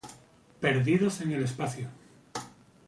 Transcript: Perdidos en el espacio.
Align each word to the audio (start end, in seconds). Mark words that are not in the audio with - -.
Perdidos 0.59 1.21
en 1.21 1.33
el 1.33 1.43
espacio. 1.43 1.87